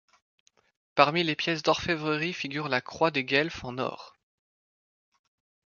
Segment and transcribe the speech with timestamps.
[0.95, 4.15] Parmi les pièces d'orfèvrerie figure la Croix des Guelfes en or.